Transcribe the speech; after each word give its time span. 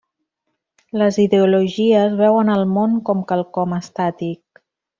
Les 1.01 1.19
ideologies 1.23 2.17
veuen 2.23 2.51
el 2.55 2.65
món 2.79 2.97
com 3.11 3.23
quelcom 3.33 3.77
estàtic. 3.81 4.65